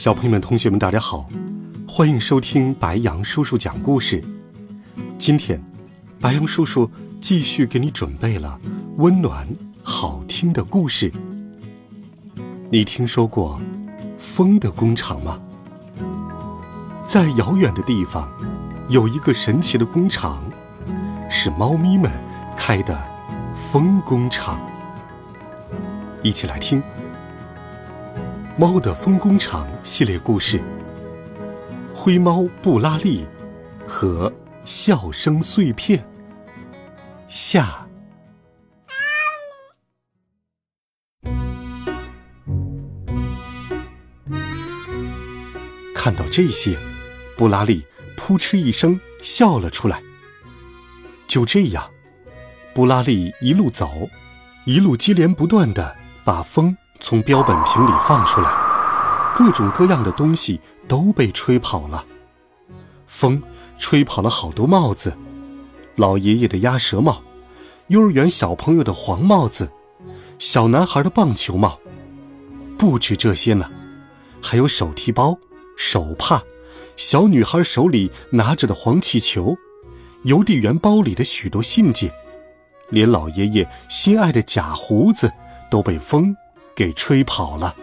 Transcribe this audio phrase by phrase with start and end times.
[0.00, 1.28] 小朋友们、同学们，大家好，
[1.86, 4.24] 欢迎收听白羊叔叔讲故事。
[5.18, 5.62] 今天，
[6.18, 8.58] 白羊叔叔继续给你准备了
[8.96, 9.46] 温暖、
[9.82, 11.12] 好听的故事。
[12.70, 13.60] 你听说过
[14.16, 15.38] 风的工厂吗？
[17.06, 18.26] 在遥远的地方，
[18.88, 20.42] 有一个神奇的工厂，
[21.28, 22.10] 是猫咪们
[22.56, 22.98] 开的
[23.70, 24.58] 风工厂。
[26.22, 26.80] 一起来听。
[28.60, 30.58] 《猫的风工厂》系列故事，
[31.94, 33.24] 《灰猫布拉利》
[33.88, 34.30] 和
[34.66, 36.06] 笑声碎片
[37.26, 37.88] 下。
[45.94, 46.78] 看到这些，
[47.38, 47.82] 布拉利
[48.14, 50.02] 扑哧一声笑了出来。
[51.26, 51.90] 就这样，
[52.74, 54.10] 布拉利一路走，
[54.66, 56.76] 一路接连不断的把风。
[57.00, 58.50] 从标本瓶里放出来，
[59.34, 62.04] 各种各样的东西都被吹跑了。
[63.06, 63.42] 风
[63.78, 65.16] 吹跑了好多帽子，
[65.96, 67.22] 老爷爷的鸭舌帽，
[67.88, 69.70] 幼儿园小朋友的黄帽子，
[70.38, 71.80] 小男孩的棒球帽。
[72.78, 73.68] 不止这些呢，
[74.42, 75.36] 还有手提包、
[75.76, 76.42] 手帕，
[76.96, 79.56] 小女孩手里拿着的黄气球，
[80.24, 82.12] 邮递员包里的许多信件，
[82.90, 85.32] 连老爷爷心爱的假胡子
[85.70, 86.36] 都被风。
[86.80, 87.76] 给吹跑了。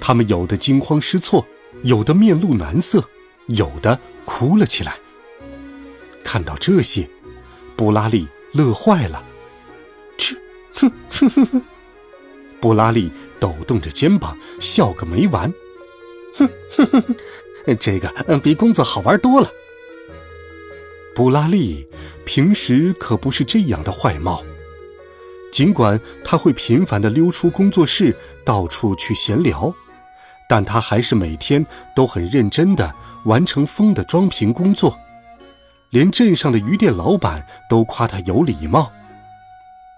[0.00, 1.46] 他们有的惊慌失措，
[1.82, 3.04] 有的面露难色，
[3.48, 4.96] 有的哭了起来。
[6.24, 7.06] 看到这些，
[7.76, 9.22] 布拉利乐坏了。
[10.16, 10.34] 去，
[10.72, 11.62] 哼哼哼哼！
[12.58, 15.52] 布拉利抖动着肩膀，笑个没完。
[16.36, 17.02] 哼哼哼
[17.66, 19.52] 哼，这个比工作好玩多了。
[21.14, 21.86] 布拉利
[22.24, 24.42] 平时可不是这样的坏猫。
[25.58, 29.74] 尽管他会频繁地溜出工作室，到处去闲聊，
[30.48, 34.96] 但他还是每天都很认真地完成风的装瓶工作。
[35.90, 38.92] 连镇上的鱼店老板都夸他有礼貌。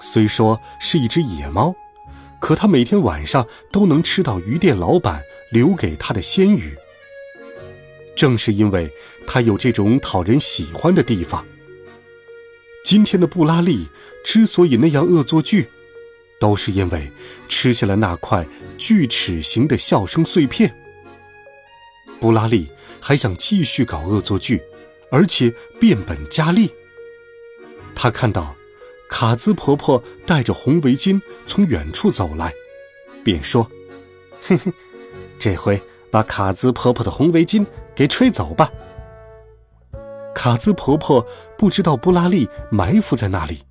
[0.00, 1.74] 虽说是一只野猫，
[2.40, 5.20] 可他每天晚上都能吃到鱼店老板
[5.50, 6.74] 留给他的鲜鱼。
[8.16, 8.90] 正是因为
[9.26, 11.44] 他有这种讨人喜欢的地方，
[12.84, 13.88] 今天的布拉利。
[14.24, 15.68] 之所以那样恶作剧，
[16.38, 17.10] 都是因为
[17.48, 18.46] 吃下了那块
[18.78, 20.72] 锯齿形的笑声碎片。
[22.20, 22.68] 布拉利
[23.00, 24.62] 还想继续搞恶作剧，
[25.10, 26.70] 而且变本加厉。
[27.96, 28.54] 他看到
[29.08, 32.54] 卡兹婆婆戴着红围巾从远处走来，
[33.24, 33.68] 便说
[34.40, 34.72] ：“嘿嘿，
[35.36, 35.82] 这回
[36.12, 38.70] 把卡兹婆婆的红围巾给吹走吧。”
[40.34, 41.24] 卡兹婆婆
[41.56, 43.62] 不知道布拉利埋伏在那里。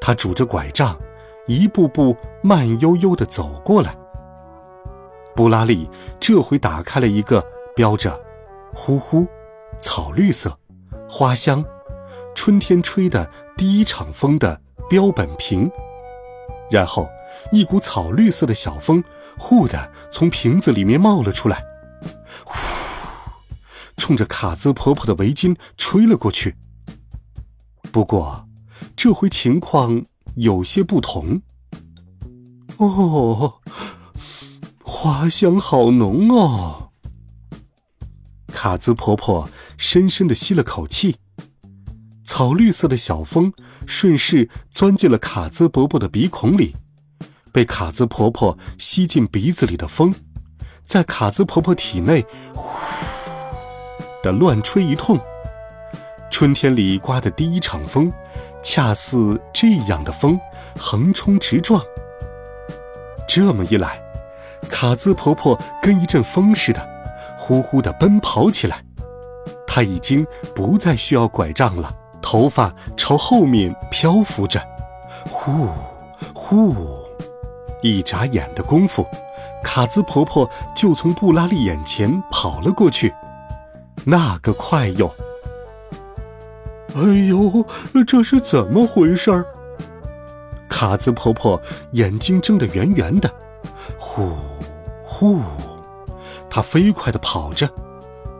[0.00, 0.98] 她拄着拐杖，
[1.46, 3.96] 一步步慢悠悠地走过来。
[5.34, 5.88] 布拉利
[6.20, 7.44] 这回打开了一个
[7.74, 8.20] 标着
[8.72, 9.26] “呼呼”、
[9.80, 10.56] 草绿色、
[11.08, 11.64] 花香、
[12.34, 15.70] 春天吹的第一场风的标本瓶，
[16.70, 17.08] 然后
[17.50, 19.02] 一股草绿色的小风
[19.38, 21.64] “呼”的从瓶子里面冒了出来，
[23.96, 26.56] 冲着卡兹婆婆的围巾吹了过去。
[27.92, 28.48] 不过。
[28.96, 31.42] 这回情况有些不同。
[32.76, 33.60] 哦，
[34.82, 36.90] 花香好浓哦！
[38.48, 41.16] 卡兹婆婆深深的吸了口气，
[42.24, 43.52] 草绿色的小风
[43.86, 46.74] 顺势钻进了卡兹伯伯的鼻孔里，
[47.52, 50.14] 被卡兹婆婆吸进鼻子里的风，
[50.84, 52.78] 在卡兹婆婆体内呼
[54.24, 55.16] 的乱吹一通。
[56.30, 58.10] 春天里刮的第一场风。
[58.66, 60.40] 恰似这样的风，
[60.78, 61.78] 横冲直撞。
[63.28, 64.02] 这么一来，
[64.70, 66.80] 卡兹婆婆跟一阵风似的，
[67.36, 68.82] 呼呼地奔跑起来。
[69.66, 74.58] 她已经不再需要拐杖了，头发朝后面漂浮着，
[75.28, 75.68] 呼，
[76.34, 76.74] 呼。
[77.82, 79.06] 一眨眼的功夫，
[79.62, 83.12] 卡兹婆婆就从布拉利眼前跑了过去，
[84.04, 85.12] 那个快哟！
[86.94, 87.66] 哎呦，
[88.06, 89.46] 这是怎么回事儿？
[90.68, 91.60] 卡兹婆婆
[91.92, 93.30] 眼睛睁得圆圆的，
[93.98, 94.30] 呼，
[95.02, 95.40] 呼，
[96.50, 97.68] 她飞快地跑着，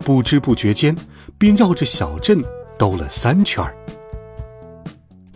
[0.00, 0.94] 不知不觉间
[1.38, 2.42] 便绕着小镇
[2.76, 3.74] 兜了三圈儿。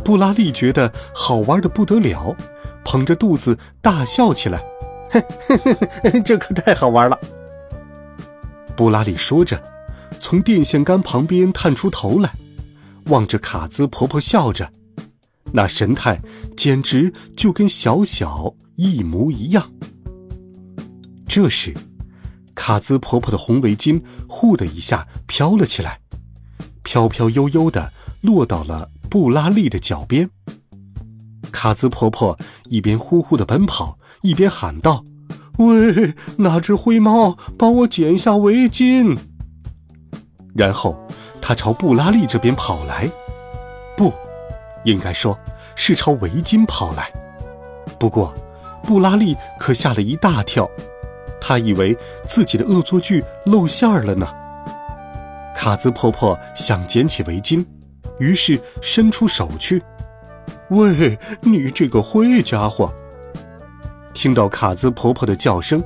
[0.04, 2.34] 布拉利觉得好玩的不得了，
[2.84, 4.62] 捧着肚子大笑起来
[5.10, 5.22] ：“嘿
[6.24, 7.18] 这可太好玩了！”
[8.76, 9.60] 布拉利说着，
[10.18, 12.34] 从电线杆旁边探出头来，
[13.06, 14.72] 望着卡兹婆婆笑着，
[15.52, 16.20] 那神态
[16.56, 19.70] 简直就跟小小一模一样。
[21.26, 21.74] 这时，
[22.54, 26.00] 卡兹婆婆的红围巾“呼”的一下飘了起来，
[26.82, 28.90] 飘飘悠悠的落到了。
[29.08, 30.30] 布拉利的脚边，
[31.50, 35.04] 卡兹婆婆一边呼呼的奔跑，一边喊道
[35.58, 39.18] ：“喂，那只灰猫，帮我剪下围巾。”
[40.60, 40.94] 然后，
[41.40, 43.08] 他朝布拉利这边跑来，
[43.96, 44.12] 不，
[44.84, 45.38] 应该说
[45.74, 47.10] 是朝围巾跑来。
[47.98, 48.34] 不过，
[48.82, 50.68] 布拉利可吓了一大跳，
[51.40, 51.96] 他以为
[52.28, 54.28] 自己的恶作剧露馅儿了呢。
[55.56, 57.64] 卡兹婆婆想捡起围巾。
[58.18, 59.82] 于是伸出手去，
[60.68, 62.92] 喂，你这个坏家伙！
[64.12, 65.82] 听到卡兹婆婆的叫声，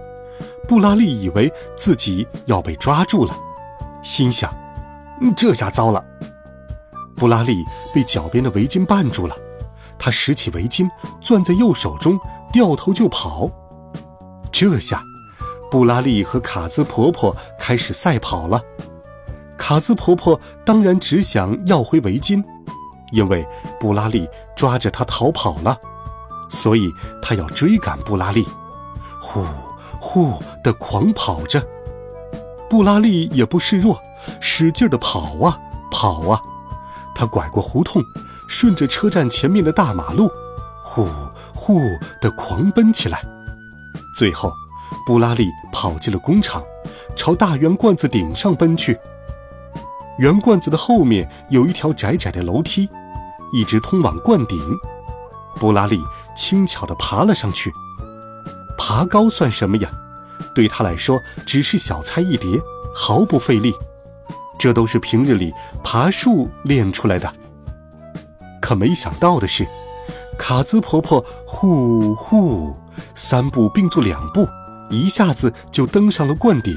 [0.67, 3.33] 布拉利以为自己要被抓住了，
[4.03, 4.53] 心想：
[5.33, 6.05] 这下糟了！
[7.17, 9.35] 布拉利被脚边的围巾绊住了，
[9.99, 10.91] 他拾起围巾
[11.21, 12.19] 攥在右手中，
[12.53, 13.49] 掉头就跑。
[14.51, 15.03] 这下，
[15.71, 18.61] 布拉利和卡兹婆婆开始赛跑了。
[19.57, 22.43] 卡兹婆婆当然只想要回围巾，
[23.13, 23.47] 因为
[23.81, 25.79] 布拉利抓着她逃跑了，
[26.51, 26.91] 所以
[27.23, 28.45] 她要追赶布拉利，
[29.21, 29.45] 呼
[30.01, 31.65] 呼的狂跑着。
[32.69, 34.01] 布拉利也不示弱，
[34.41, 35.59] 使劲的跑啊
[35.91, 36.41] 跑啊，
[37.15, 38.03] 他拐过胡同，
[38.49, 40.31] 顺着车站前面的大马路，
[40.83, 41.09] 呼
[41.55, 41.81] 呼
[42.21, 43.23] 的狂奔起来。
[44.17, 44.53] 最后，
[45.07, 46.63] 布拉利跑进了工厂，
[47.17, 48.99] 朝大圆罐子顶上奔去。
[50.19, 52.89] 圆罐子的后面有一条窄窄的楼梯，
[53.53, 54.59] 一直通往罐顶。
[55.57, 56.01] 布拉利
[56.37, 57.73] 轻巧地爬了上去。
[58.77, 59.91] 爬高算什么呀？
[60.55, 62.61] 对他来说只是小菜一碟，
[62.95, 63.75] 毫不费力。
[64.65, 65.53] 这都是平日里
[65.83, 67.31] 爬树练出来的。
[68.63, 69.69] 可没想到的是，
[70.39, 72.75] 卡兹婆婆呼呼
[73.15, 74.49] 三步并作两步，
[74.89, 76.75] 一下子就登上了冠顶。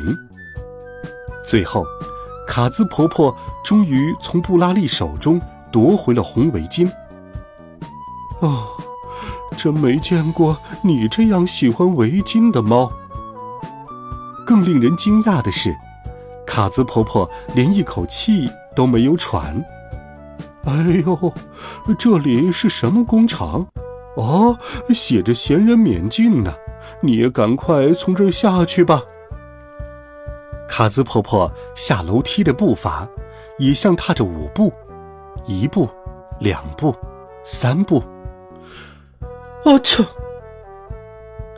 [1.46, 1.86] 最后。
[2.46, 5.40] 卡兹婆婆终于从布拉利手中
[5.72, 6.90] 夺回了红围巾。
[8.42, 8.68] 哦，
[9.56, 12.92] 真没见过你这样喜欢围巾的猫。
[14.46, 15.74] 更令人惊讶的是，
[16.58, 19.64] 卡兹婆婆连一口气都没有喘。
[20.66, 20.74] 哎
[21.06, 21.32] 呦，
[22.00, 23.68] 这里是什么工厂？
[24.16, 24.58] 哦，
[24.90, 26.52] 写着“闲人免进”呢。
[27.04, 29.04] 你也赶快从这儿下去吧。
[30.68, 33.08] 卡兹婆婆下楼梯的步伐，
[33.60, 34.74] 也像踏着舞步，
[35.46, 35.88] 一步，
[36.40, 36.96] 两步，
[37.44, 38.02] 三步。
[39.64, 40.04] 啊切！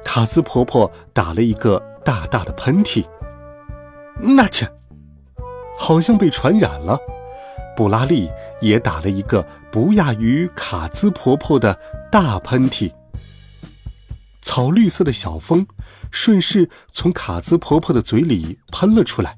[0.03, 3.05] 卡兹婆婆打了一个大大的喷嚏。
[4.17, 4.69] 那切，
[5.79, 6.99] 好像被传染了。
[7.75, 8.29] 布拉利
[8.59, 11.79] 也打了一个不亚于卡兹婆婆的
[12.11, 12.91] 大喷嚏。
[14.41, 15.65] 草绿色的小风，
[16.11, 19.37] 顺势从卡兹婆婆的嘴里喷了出来，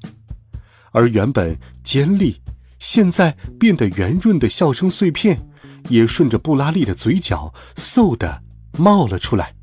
[0.90, 2.42] 而原本尖利、
[2.80, 5.48] 现在变得圆润的笑声碎片，
[5.88, 8.42] 也顺着布拉利的嘴角嗖的
[8.76, 9.54] 冒了出来。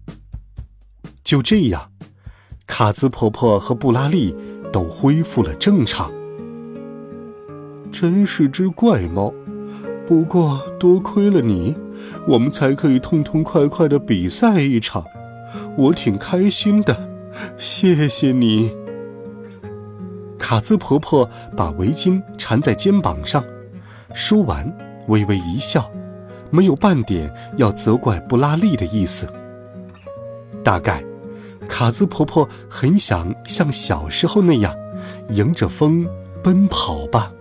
[1.23, 1.91] 就这样，
[2.65, 4.33] 卡兹婆婆和布拉利
[4.71, 6.11] 都恢复了正常。
[7.91, 9.33] 真是只怪猫，
[10.07, 11.75] 不过多亏了你，
[12.27, 15.03] 我们才可以痛痛快快的比赛一场。
[15.75, 17.09] 我挺开心的，
[17.57, 18.71] 谢谢你。
[20.37, 23.43] 卡兹婆婆把围巾缠在肩膀上，
[24.13, 24.71] 说完，
[25.07, 25.91] 微微一笑，
[26.49, 29.27] 没有半点要责怪布拉利的意思。
[30.63, 31.03] 大概，
[31.67, 34.75] 卡兹婆婆很想像小时候那样，
[35.29, 36.07] 迎着风
[36.43, 37.31] 奔跑吧。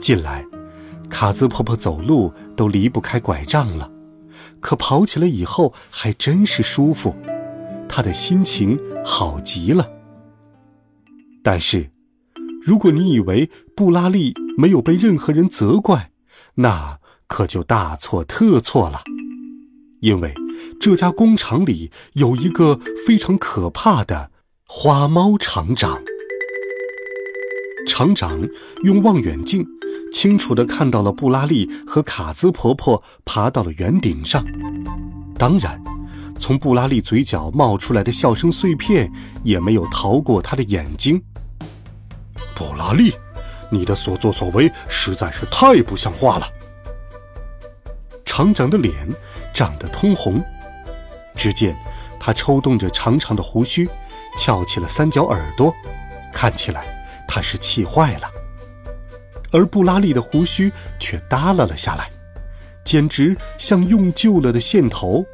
[0.00, 0.44] 近来，
[1.10, 3.90] 卡兹婆婆走路都离不开拐杖了。
[4.60, 7.14] 可跑起来以后还真是舒服，
[7.88, 9.88] 她的心情好极了。
[11.42, 11.90] 但是，
[12.62, 16.10] 如果你以为布拉利没有被任何人责怪，
[16.56, 19.02] 那可就大错特错了。
[20.00, 20.34] 因为
[20.80, 24.30] 这家工厂里有一个非常可怕的
[24.66, 26.02] 花猫厂长。
[27.90, 28.38] 厂长
[28.84, 29.66] 用望远镜。
[30.12, 34.44] 清楚地看到了布拉利和卡兹婆婆爬到了圆顶上，
[35.36, 35.80] 当然，
[36.38, 39.10] 从布拉利嘴角冒出来的笑声碎片
[39.42, 41.20] 也没有逃过他的眼睛。
[42.54, 43.12] 布拉利，
[43.70, 46.46] 你的所作所为实在是太不像话了。
[48.24, 48.94] 厂长的脸
[49.52, 50.40] 涨得通红，
[51.34, 51.76] 只见
[52.20, 53.88] 他抽动着长长的胡须，
[54.36, 55.74] 翘起了三角耳朵，
[56.32, 56.99] 看起来
[57.32, 58.28] 他是气坏了。
[59.52, 62.10] 而布拉利的胡须却耷拉了下来，
[62.84, 65.24] 简直像用旧了的线头。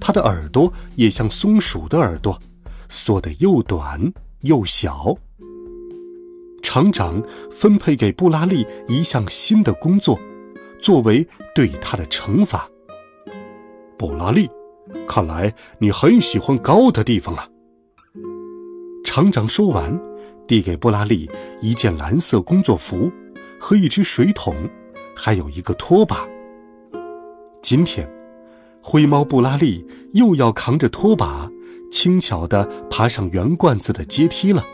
[0.00, 2.38] 他的耳朵也像松鼠的耳朵，
[2.88, 4.00] 缩得又短
[4.42, 5.12] 又小。
[6.62, 10.18] 厂长分配给布拉利一项新的工作，
[10.80, 12.68] 作为对他的惩罚。
[13.98, 14.48] 布拉利，
[15.08, 17.48] 看来你很喜欢高的地方啊。
[19.04, 20.00] 厂长说完，
[20.50, 21.30] 递给布拉利
[21.60, 23.08] 一件蓝色工作服
[23.60, 24.68] 和一只水桶，
[25.14, 26.26] 还有一个拖把。
[27.62, 28.10] 今天。
[28.82, 31.48] 灰猫布拉利又要扛着拖把，
[31.92, 34.66] 轻巧地爬上圆罐子的阶梯了。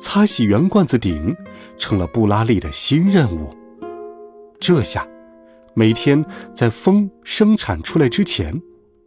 [0.00, 1.34] 擦洗圆罐子顶，
[1.76, 3.52] 成了布拉利的新任务。
[4.60, 5.08] 这下，
[5.74, 8.62] 每天在风生产出来之前，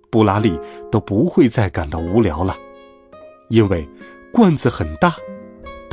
[0.09, 0.59] 布拉利
[0.91, 2.57] 都不会再感到无聊了，
[3.49, 3.87] 因为
[4.33, 5.15] 罐子很大，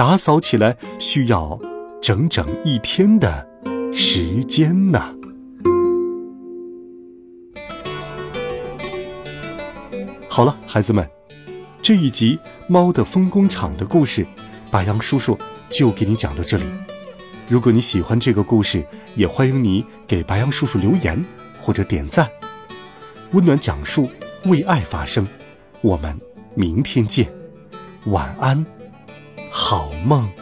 [0.03, 1.57] 打扫起来需要
[2.01, 3.49] 整整一天的
[3.95, 5.15] 时间呢。
[10.29, 11.09] 好了，孩子们，
[11.81, 14.27] 这一集《猫的风工厂》的故事，
[14.73, 16.65] 白杨叔叔就给你讲到这里。
[17.47, 21.25] 如果你喜欢这个故事，也欢迎你给白杨叔叔留言
[21.57, 22.29] 或者点赞。
[23.31, 24.11] 温暖讲述，
[24.47, 25.25] 为爱发声。
[25.81, 26.21] 我们
[26.57, 27.33] 明天见，
[28.07, 28.67] 晚安，
[29.53, 30.42] 好梦。